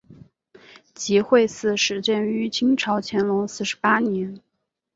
[0.95, 4.41] 集惠寺始建于清朝乾隆四十八年。